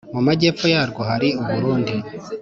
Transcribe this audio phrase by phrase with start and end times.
[0.13, 1.95] mu majyepfo yarwo hari u burundi,